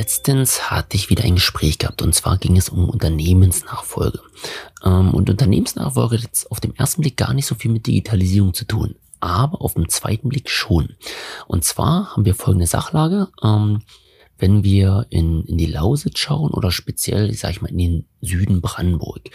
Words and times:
Letztens 0.00 0.70
hatte 0.70 0.96
ich 0.96 1.10
wieder 1.10 1.24
ein 1.24 1.34
Gespräch 1.34 1.76
gehabt 1.76 2.00
und 2.00 2.14
zwar 2.14 2.38
ging 2.38 2.56
es 2.56 2.70
um 2.70 2.88
Unternehmensnachfolge. 2.88 4.20
Ähm, 4.82 5.12
und 5.12 5.28
Unternehmensnachfolge 5.28 6.16
hat 6.16 6.24
jetzt 6.24 6.50
auf 6.50 6.58
dem 6.58 6.74
ersten 6.74 7.02
Blick 7.02 7.18
gar 7.18 7.34
nicht 7.34 7.44
so 7.44 7.54
viel 7.54 7.70
mit 7.70 7.86
Digitalisierung 7.86 8.54
zu 8.54 8.64
tun, 8.64 8.94
aber 9.20 9.60
auf 9.60 9.74
dem 9.74 9.90
zweiten 9.90 10.30
Blick 10.30 10.48
schon. 10.48 10.96
Und 11.48 11.66
zwar 11.66 12.16
haben 12.16 12.24
wir 12.24 12.34
folgende 12.34 12.66
Sachlage. 12.66 13.28
Ähm, 13.42 13.82
wenn 14.38 14.64
wir 14.64 15.04
in, 15.10 15.44
in 15.44 15.58
die 15.58 15.66
Lausitz 15.66 16.18
schauen 16.18 16.50
oder 16.50 16.70
speziell, 16.70 17.30
sag 17.34 17.50
ich 17.50 17.60
mal, 17.60 17.68
in 17.68 17.76
den 17.76 18.06
Süden 18.22 18.62
Brandenburg. 18.62 19.28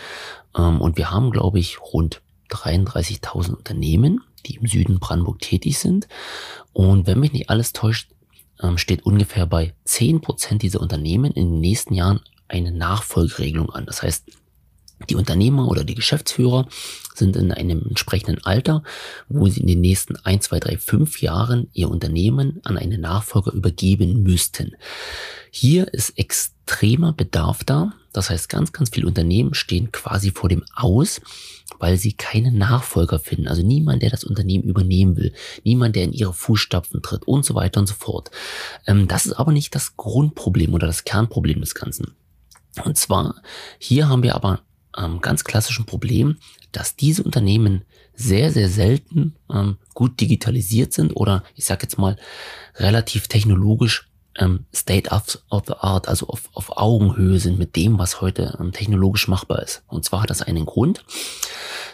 Ähm, 0.57 0.81
und 0.81 0.97
wir 0.97 1.11
haben, 1.11 1.29
glaube 1.29 1.59
ich, 1.59 1.79
rund 1.79 2.23
33.000 2.49 3.53
Unternehmen, 3.53 4.21
die 4.47 4.55
im 4.55 4.65
Süden 4.65 4.97
Brandenburg 4.97 5.41
tätig 5.41 5.77
sind. 5.77 6.07
Und 6.73 7.05
wenn 7.05 7.19
mich 7.19 7.33
nicht 7.33 7.51
alles 7.51 7.71
täuscht, 7.71 8.14
ähm, 8.61 8.77
steht 8.77 9.05
ungefähr 9.05 9.45
bei 9.45 9.73
10% 9.87 10.57
dieser 10.57 10.81
Unternehmen 10.81 11.31
in 11.31 11.51
den 11.51 11.59
nächsten 11.59 11.93
Jahren 11.93 12.21
eine 12.47 12.71
Nachfolgeregelung 12.71 13.69
an. 13.71 13.85
Das 13.85 14.03
heißt, 14.03 14.25
die 15.09 15.15
Unternehmer 15.15 15.67
oder 15.67 15.83
die 15.83 15.95
Geschäftsführer 15.95 16.67
sind 17.13 17.35
in 17.35 17.51
einem 17.51 17.83
entsprechenden 17.87 18.43
Alter, 18.45 18.83
wo 19.27 19.47
sie 19.47 19.61
in 19.61 19.67
den 19.67 19.81
nächsten 19.81 20.15
1, 20.15 20.45
2, 20.45 20.59
3, 20.59 20.77
5 20.77 21.21
Jahren 21.21 21.69
ihr 21.73 21.89
Unternehmen 21.89 22.61
an 22.63 22.77
eine 22.77 22.97
Nachfolger 22.97 23.51
übergeben 23.51 24.23
müssten. 24.23 24.75
Hier 25.51 25.93
ist 25.93 26.17
extremer 26.17 27.13
Bedarf 27.13 27.63
da. 27.63 27.93
Das 28.15 28.29
heißt, 28.29 28.47
ganz, 28.47 28.71
ganz 28.71 28.91
viele 28.91 29.07
Unternehmen 29.07 29.53
stehen 29.53 29.91
quasi 29.91 30.31
vor 30.31 30.47
dem 30.47 30.63
Aus, 30.73 31.19
weil 31.79 31.97
sie 31.97 32.13
keinen 32.13 32.57
Nachfolger 32.57 33.19
finden. 33.19 33.49
Also 33.49 33.61
niemand, 33.61 34.03
der 34.03 34.09
das 34.09 34.23
Unternehmen 34.23 34.63
übernehmen 34.63 35.17
will. 35.17 35.33
Niemand, 35.65 35.97
der 35.97 36.05
in 36.05 36.13
ihre 36.13 36.31
Fußstapfen 36.31 37.01
tritt 37.01 37.27
und 37.27 37.43
so 37.43 37.55
weiter 37.55 37.81
und 37.81 37.87
so 37.87 37.93
fort. 37.93 38.31
Ähm, 38.87 39.09
das 39.09 39.25
ist 39.25 39.33
aber 39.33 39.51
nicht 39.51 39.75
das 39.75 39.97
Grundproblem 39.97 40.73
oder 40.73 40.87
das 40.87 41.03
Kernproblem 41.03 41.59
des 41.59 41.75
Ganzen. 41.75 42.15
Und 42.85 42.97
zwar, 42.97 43.35
hier 43.79 44.07
haben 44.07 44.23
wir 44.23 44.35
aber 44.35 44.61
ähm, 44.97 45.19
ganz 45.19 45.43
klassischen 45.43 45.85
Problem, 45.85 46.37
dass 46.71 46.95
diese 46.95 47.21
Unternehmen 47.23 47.83
sehr, 48.13 48.53
sehr 48.53 48.69
selten 48.69 49.35
ähm, 49.53 49.77
gut 49.93 50.21
digitalisiert 50.21 50.93
sind 50.93 51.11
oder 51.11 51.43
ich 51.55 51.65
sage 51.65 51.83
jetzt 51.83 51.97
mal 51.97 52.15
relativ 52.75 53.27
technologisch 53.27 54.09
ähm, 54.37 54.65
State 54.73 55.09
of, 55.09 55.39
of 55.49 55.63
the 55.67 55.73
Art, 55.79 56.07
also 56.07 56.27
auf, 56.27 56.49
auf 56.53 56.77
Augenhöhe 56.77 57.39
sind 57.39 57.57
mit 57.57 57.75
dem, 57.75 57.97
was 57.97 58.21
heute 58.21 58.57
ähm, 58.59 58.71
technologisch 58.71 59.27
machbar 59.27 59.61
ist. 59.61 59.83
Und 59.87 60.05
zwar 60.05 60.23
hat 60.23 60.29
das 60.29 60.41
einen 60.41 60.65
Grund, 60.65 61.03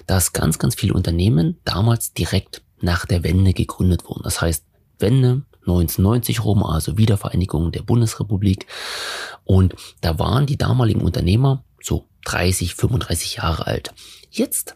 dass 0.08 0.34
ganz, 0.34 0.60
ganz 0.60 0.76
viele 0.76 0.94
Unternehmen 0.94 1.60
damals 1.64 2.14
direkt 2.14 2.62
nach 2.82 3.06
der 3.06 3.24
Wende 3.24 3.54
gegründet 3.54 4.06
wurden. 4.06 4.24
Das 4.24 4.42
heißt, 4.42 4.66
Wende 5.00 5.44
1990 5.62 6.44
rum, 6.44 6.64
also 6.64 6.98
Wiedervereinigung 6.98 7.72
der 7.72 7.84
Bundesrepublik. 7.84 8.66
Und 9.44 9.76
da 10.02 10.18
waren 10.18 10.46
die 10.46 10.58
damaligen 10.58 11.02
Unternehmer 11.02 11.64
so 11.82 12.08
30, 12.26 12.76
35 12.76 13.36
Jahre 13.36 13.68
alt. 13.68 13.94
Jetzt 14.30 14.76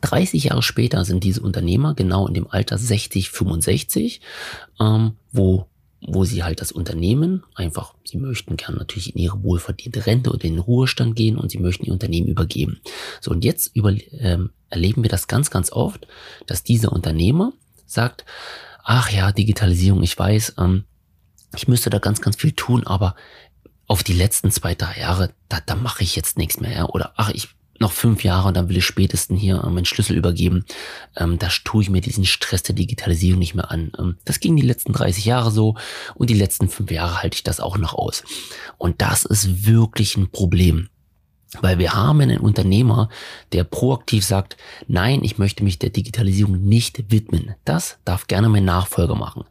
30 0.00 0.44
Jahre 0.44 0.62
später 0.62 1.04
sind 1.04 1.24
diese 1.24 1.42
Unternehmer 1.42 1.94
genau 1.94 2.26
in 2.28 2.34
dem 2.34 2.50
Alter 2.50 2.78
60, 2.78 3.30
65, 3.30 4.20
ähm, 4.78 5.16
wo 5.32 5.66
wo 6.02 6.24
sie 6.24 6.42
halt 6.42 6.60
das 6.60 6.72
Unternehmen 6.72 7.44
einfach, 7.54 7.94
sie 8.04 8.16
möchten 8.16 8.56
gern 8.56 8.76
natürlich 8.76 9.14
in 9.14 9.20
ihre 9.20 9.42
wohlverdiente 9.42 10.06
Rente 10.06 10.30
oder 10.30 10.44
in 10.44 10.54
den 10.54 10.60
Ruhestand 10.60 11.14
gehen 11.14 11.36
und 11.36 11.50
sie 11.50 11.58
möchten 11.58 11.84
ihr 11.84 11.92
Unternehmen 11.92 12.28
übergeben. 12.28 12.80
So, 13.20 13.30
und 13.30 13.44
jetzt 13.44 13.74
über, 13.74 13.94
ähm, 14.12 14.50
erleben 14.70 15.02
wir 15.02 15.10
das 15.10 15.26
ganz, 15.26 15.50
ganz 15.50 15.70
oft, 15.72 16.06
dass 16.46 16.62
dieser 16.64 16.92
Unternehmer 16.92 17.52
sagt, 17.86 18.24
ach 18.82 19.10
ja, 19.10 19.32
Digitalisierung, 19.32 20.02
ich 20.02 20.18
weiß, 20.18 20.54
ähm, 20.58 20.84
ich 21.54 21.68
müsste 21.68 21.90
da 21.90 21.98
ganz, 21.98 22.20
ganz 22.20 22.36
viel 22.36 22.52
tun, 22.52 22.86
aber 22.86 23.14
auf 23.86 24.02
die 24.02 24.12
letzten 24.12 24.50
zwei, 24.50 24.74
drei 24.74 25.00
Jahre, 25.00 25.34
da, 25.48 25.58
da 25.64 25.74
mache 25.74 26.04
ich 26.04 26.14
jetzt 26.16 26.38
nichts 26.38 26.60
mehr. 26.60 26.72
Ja? 26.72 26.86
Oder 26.86 27.12
ach, 27.16 27.30
ich 27.30 27.48
noch 27.80 27.92
fünf 27.92 28.22
Jahre 28.22 28.48
und 28.48 28.56
dann 28.56 28.68
will 28.68 28.76
ich 28.76 28.84
spätestens 28.84 29.40
hier 29.40 29.62
äh, 29.64 29.70
meinen 29.70 29.86
Schlüssel 29.86 30.16
übergeben. 30.16 30.64
Ähm, 31.16 31.38
da 31.38 31.48
tue 31.64 31.82
ich 31.82 31.90
mir 31.90 32.00
diesen 32.00 32.24
Stress 32.26 32.62
der 32.62 32.74
Digitalisierung 32.74 33.38
nicht 33.38 33.54
mehr 33.54 33.70
an. 33.70 33.92
Ähm, 33.98 34.16
das 34.24 34.40
ging 34.40 34.56
die 34.56 34.66
letzten 34.66 34.92
30 34.92 35.24
Jahre 35.24 35.50
so 35.50 35.76
und 36.14 36.30
die 36.30 36.34
letzten 36.34 36.68
fünf 36.68 36.90
Jahre 36.90 37.22
halte 37.22 37.36
ich 37.36 37.42
das 37.42 37.60
auch 37.60 37.78
noch 37.78 37.94
aus. 37.94 38.22
Und 38.78 39.00
das 39.00 39.24
ist 39.24 39.66
wirklich 39.66 40.16
ein 40.16 40.30
Problem. 40.30 40.88
Weil 41.60 41.78
wir 41.78 41.94
haben 41.94 42.20
einen 42.20 42.38
Unternehmer, 42.38 43.08
der 43.52 43.64
proaktiv 43.64 44.24
sagt, 44.24 44.56
nein, 44.86 45.24
ich 45.24 45.36
möchte 45.38 45.64
mich 45.64 45.80
der 45.80 45.90
Digitalisierung 45.90 46.60
nicht 46.60 47.10
widmen. 47.10 47.56
Das 47.64 47.98
darf 48.04 48.28
gerne 48.28 48.48
mein 48.48 48.64
Nachfolger 48.64 49.16
machen. 49.16 49.44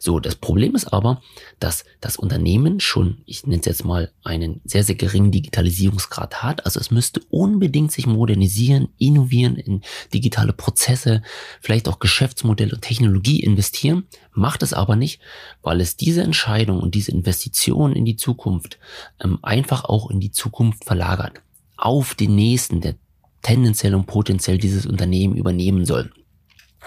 So, 0.00 0.18
das 0.18 0.34
Problem 0.34 0.74
ist 0.74 0.92
aber, 0.92 1.22
dass 1.60 1.84
das 2.00 2.16
Unternehmen 2.16 2.80
schon, 2.80 3.18
ich 3.26 3.46
nenne 3.46 3.60
es 3.60 3.66
jetzt 3.66 3.84
mal, 3.84 4.10
einen 4.24 4.60
sehr, 4.64 4.82
sehr 4.82 4.96
geringen 4.96 5.30
Digitalisierungsgrad 5.30 6.42
hat. 6.42 6.64
Also 6.64 6.80
es 6.80 6.90
müsste 6.90 7.20
unbedingt 7.30 7.92
sich 7.92 8.06
modernisieren, 8.06 8.88
innovieren, 8.98 9.56
in 9.56 9.82
digitale 10.12 10.52
Prozesse, 10.52 11.22
vielleicht 11.60 11.88
auch 11.88 12.00
Geschäftsmodelle 12.00 12.74
und 12.74 12.82
Technologie 12.82 13.40
investieren, 13.40 14.06
macht 14.32 14.62
es 14.62 14.72
aber 14.72 14.96
nicht, 14.96 15.20
weil 15.62 15.80
es 15.80 15.96
diese 15.96 16.22
Entscheidung 16.22 16.80
und 16.80 16.94
diese 16.94 17.12
Investition 17.12 17.92
in 17.92 18.04
die 18.04 18.16
Zukunft 18.16 18.78
ähm, 19.22 19.38
einfach 19.42 19.84
auch 19.84 20.10
in 20.10 20.20
die 20.20 20.30
Zukunft 20.30 20.84
verlagert. 20.84 21.35
Auf 21.76 22.14
den 22.14 22.34
nächsten, 22.34 22.80
der 22.80 22.94
tendenziell 23.42 23.94
und 23.94 24.06
potenziell 24.06 24.58
dieses 24.58 24.86
Unternehmen 24.86 25.36
übernehmen 25.36 25.84
soll. 25.84 26.10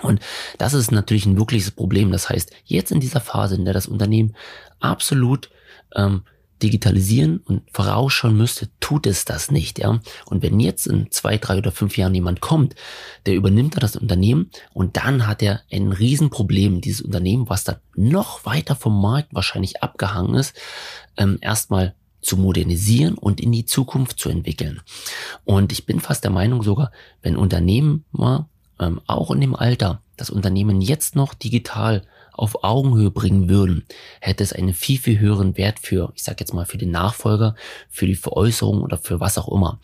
Und 0.01 0.19
das 0.57 0.73
ist 0.73 0.91
natürlich 0.91 1.25
ein 1.25 1.37
wirkliches 1.37 1.71
Problem. 1.71 2.11
Das 2.11 2.29
heißt, 2.29 2.51
jetzt 2.65 2.91
in 2.91 2.99
dieser 2.99 3.21
Phase, 3.21 3.55
in 3.55 3.65
der 3.65 3.73
das 3.73 3.87
Unternehmen 3.87 4.35
absolut 4.79 5.49
ähm, 5.95 6.23
digitalisieren 6.61 7.37
und 7.45 7.63
vorausschauen 7.71 8.35
müsste, 8.35 8.69
tut 8.79 9.07
es 9.07 9.23
das 9.23 9.49
nicht, 9.49 9.79
ja. 9.79 9.99
Und 10.25 10.43
wenn 10.43 10.59
jetzt 10.59 10.87
in 10.87 11.09
zwei, 11.11 11.37
drei 11.37 11.57
oder 11.57 11.71
fünf 11.71 11.97
Jahren 11.97 12.13
jemand 12.13 12.41
kommt, 12.41 12.75
der 13.25 13.35
übernimmt 13.35 13.75
da 13.75 13.79
das 13.79 13.95
Unternehmen 13.95 14.49
und 14.73 14.97
dann 14.97 15.25
hat 15.25 15.41
er 15.41 15.61
ein 15.71 15.91
Riesenproblem, 15.91 16.81
dieses 16.81 17.01
Unternehmen, 17.01 17.49
was 17.49 17.63
dann 17.63 17.77
noch 17.95 18.45
weiter 18.45 18.75
vom 18.75 19.01
Markt 19.01 19.33
wahrscheinlich 19.33 19.81
abgehangen 19.81 20.35
ist, 20.35 20.55
ähm, 21.17 21.37
erstmal 21.41 21.95
zu 22.21 22.37
modernisieren 22.37 23.15
und 23.15 23.39
in 23.39 23.51
die 23.51 23.65
Zukunft 23.65 24.19
zu 24.19 24.29
entwickeln. 24.29 24.81
Und 25.45 25.71
ich 25.71 25.85
bin 25.85 25.99
fast 25.99 26.23
der 26.23 26.31
Meinung 26.31 26.63
sogar, 26.63 26.91
wenn 27.21 27.37
Unternehmen 27.37 28.05
mal 28.11 28.47
ähm, 28.79 29.01
auch 29.07 29.31
in 29.31 29.41
dem 29.41 29.55
Alter 29.55 30.01
das 30.17 30.29
Unternehmen 30.29 30.81
jetzt 30.81 31.15
noch 31.15 31.33
digital 31.33 32.03
auf 32.33 32.63
Augenhöhe 32.63 33.11
bringen 33.11 33.49
würden, 33.49 33.83
hätte 34.21 34.43
es 34.43 34.53
einen 34.53 34.73
viel, 34.73 34.97
viel 34.97 35.19
höheren 35.19 35.57
Wert 35.57 35.79
für, 35.79 36.11
ich 36.15 36.23
sag 36.23 36.39
jetzt 36.39 36.53
mal, 36.53 36.65
für 36.65 36.77
den 36.77 36.91
Nachfolger, 36.91 37.55
für 37.89 38.05
die 38.05 38.15
Veräußerung 38.15 38.81
oder 38.81 38.97
für 38.97 39.19
was 39.19 39.37
auch 39.37 39.49
immer. 39.49 39.79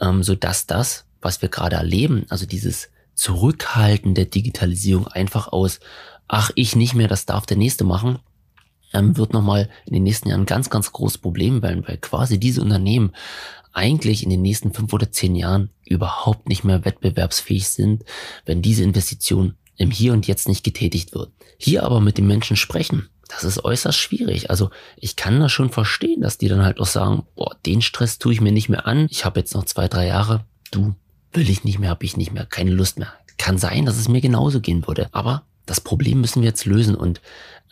Ähm, 0.00 0.22
so 0.22 0.34
dass 0.34 0.66
das, 0.66 1.04
was 1.20 1.42
wir 1.42 1.48
gerade 1.48 1.76
erleben, 1.76 2.26
also 2.28 2.44
dieses 2.46 2.90
Zurückhalten 3.14 4.14
der 4.14 4.24
Digitalisierung 4.24 5.06
einfach 5.06 5.48
aus, 5.48 5.78
ach, 6.26 6.50
ich 6.56 6.74
nicht 6.74 6.94
mehr, 6.94 7.08
das 7.08 7.26
darf 7.26 7.46
der 7.46 7.56
Nächste 7.56 7.84
machen, 7.84 8.18
ähm, 8.92 9.16
wird 9.16 9.32
nochmal 9.32 9.68
in 9.86 9.94
den 9.94 10.02
nächsten 10.02 10.28
Jahren 10.28 10.46
ganz, 10.46 10.70
ganz 10.70 10.92
großes 10.92 11.18
Problem 11.18 11.62
werden, 11.62 11.84
weil 11.86 11.98
quasi 11.98 12.38
diese 12.38 12.62
Unternehmen 12.62 13.12
eigentlich 13.72 14.22
in 14.22 14.30
den 14.30 14.42
nächsten 14.42 14.72
fünf 14.72 14.92
oder 14.92 15.10
zehn 15.10 15.34
Jahren 15.34 15.70
überhaupt 15.84 16.48
nicht 16.48 16.64
mehr 16.64 16.84
wettbewerbsfähig 16.84 17.68
sind, 17.68 18.04
wenn 18.44 18.62
diese 18.62 18.84
Investition 18.84 19.54
im 19.76 19.90
Hier 19.90 20.12
und 20.12 20.26
Jetzt 20.26 20.48
nicht 20.48 20.62
getätigt 20.62 21.14
wird. 21.14 21.30
Hier 21.58 21.82
aber 21.84 22.00
mit 22.00 22.18
den 22.18 22.26
Menschen 22.26 22.56
sprechen, 22.56 23.08
das 23.28 23.44
ist 23.44 23.64
äußerst 23.64 23.98
schwierig. 23.98 24.50
Also 24.50 24.70
ich 24.96 25.16
kann 25.16 25.40
das 25.40 25.52
schon 25.52 25.70
verstehen, 25.70 26.20
dass 26.20 26.36
die 26.36 26.48
dann 26.48 26.64
halt 26.64 26.80
auch 26.80 26.86
sagen, 26.86 27.24
boah, 27.34 27.56
den 27.64 27.80
Stress 27.80 28.18
tue 28.18 28.34
ich 28.34 28.40
mir 28.40 28.52
nicht 28.52 28.68
mehr 28.68 28.86
an. 28.86 29.06
Ich 29.10 29.24
habe 29.24 29.40
jetzt 29.40 29.54
noch 29.54 29.64
zwei, 29.64 29.88
drei 29.88 30.06
Jahre. 30.06 30.44
Du, 30.70 30.94
will 31.32 31.48
ich 31.48 31.64
nicht 31.64 31.78
mehr, 31.78 31.90
habe 31.90 32.04
ich 32.04 32.16
nicht 32.16 32.32
mehr, 32.32 32.44
keine 32.44 32.72
Lust 32.72 32.98
mehr. 32.98 33.12
Kann 33.38 33.56
sein, 33.56 33.86
dass 33.86 33.96
es 33.96 34.08
mir 34.08 34.20
genauso 34.20 34.60
gehen 34.60 34.86
würde. 34.86 35.08
Aber 35.12 35.44
das 35.66 35.80
Problem 35.80 36.20
müssen 36.20 36.42
wir 36.42 36.48
jetzt 36.48 36.64
lösen. 36.64 36.94
Und 36.94 37.20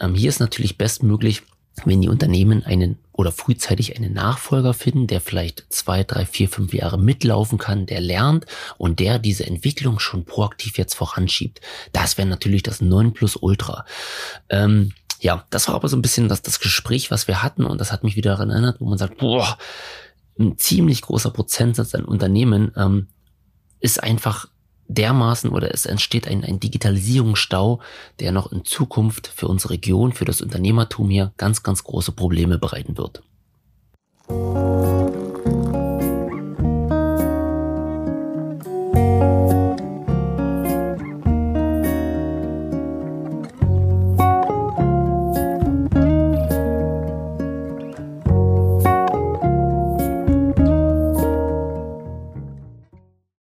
ähm, 0.00 0.14
hier 0.14 0.29
ist 0.29 0.41
natürlich 0.41 0.79
bestmöglich, 0.79 1.43
wenn 1.85 2.00
die 2.00 2.09
Unternehmen 2.09 2.64
einen 2.64 2.99
oder 3.12 3.32
frühzeitig 3.32 3.97
einen 3.97 4.12
Nachfolger 4.12 4.75
finden, 4.75 5.06
der 5.06 5.20
vielleicht 5.20 5.67
zwei, 5.69 6.05
drei, 6.05 6.26
vier, 6.26 6.49
fünf 6.49 6.73
Jahre 6.73 6.99
mitlaufen 6.99 7.59
kann, 7.59 7.87
der 7.87 8.00
lernt 8.00 8.47
und 8.79 8.99
der 8.99 9.19
diese 9.19 9.47
Entwicklung 9.47 9.99
schon 9.99 10.25
proaktiv 10.25 10.79
jetzt 10.79 10.94
voranschiebt. 10.94 11.61
Das 11.93 12.19
wäre 12.19 12.29
natürlich 12.29 12.62
das 12.62 12.81
9 12.81 13.12
plus 13.12 13.37
Ultra. 13.37 13.85
Ähm, 14.49 14.93
ja, 15.20 15.44
das 15.50 15.69
war 15.69 15.75
aber 15.75 15.88
so 15.88 15.97
ein 15.97 16.03
bisschen 16.03 16.29
das, 16.29 16.43
das 16.43 16.61
Gespräch, 16.61 17.11
was 17.11 17.29
wir 17.29 17.43
hatten 17.43 17.64
und 17.64 17.81
das 17.81 17.93
hat 17.93 18.05
mich 18.05 18.17
wieder 18.17 18.32
daran 18.32 18.50
erinnert, 18.50 18.81
wo 18.81 18.87
man 18.87 18.99
sagt, 18.99 19.19
boah, 19.19 19.59
ein 20.38 20.56
ziemlich 20.56 21.03
großer 21.03 21.31
Prozentsatz 21.31 21.94
an 21.94 22.06
Unternehmen 22.06 22.73
ähm, 22.76 23.09
ist 23.81 24.03
einfach 24.03 24.49
dermaßen 24.94 25.50
oder 25.50 25.72
es 25.72 25.87
entsteht 25.87 26.26
ein, 26.28 26.44
ein 26.44 26.60
Digitalisierungsstau, 26.60 27.81
der 28.19 28.32
noch 28.32 28.52
in 28.52 28.64
Zukunft 28.64 29.26
für 29.28 29.48
unsere 29.48 29.75
Region, 29.75 30.12
für 30.12 30.25
das 30.25 30.40
Unternehmertum 30.40 31.08
hier 31.10 31.32
ganz, 31.37 31.62
ganz 31.62 31.84
große 31.84 32.12
Probleme 32.12 32.58
bereiten 32.58 32.96
wird. 32.96 33.22